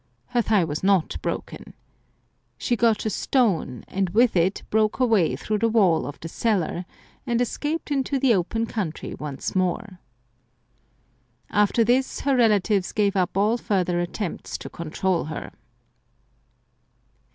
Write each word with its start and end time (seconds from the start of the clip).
Her 0.29 0.41
thigh 0.41 0.63
was 0.63 0.81
not 0.81 1.15
broken. 1.21 1.75
She 2.57 2.75
got 2.75 3.05
a 3.05 3.09
stone, 3.11 3.83
and 3.87 4.09
with 4.09 4.35
it 4.35 4.63
broke 4.71 4.99
a 4.99 5.05
way 5.05 5.35
through 5.35 5.59
the 5.59 5.69
wall 5.69 6.07
of 6.07 6.19
the 6.21 6.27
cellar, 6.27 6.85
and 7.27 7.39
escaped 7.39 7.91
into 7.91 8.17
the 8.17 8.33
open 8.33 8.65
country 8.65 9.13
once 9.13 9.55
more. 9.55 9.99
After 11.51 11.83
this 11.83 12.21
her 12.21 12.35
relatives 12.35 12.91
gave 12.93 13.15
up 13.15 13.37
all 13.37 13.57
further 13.59 13.99
at 13.99 14.11
tempts 14.13 14.57
to 14.57 14.69
control 14.71 15.25
her. 15.25 15.51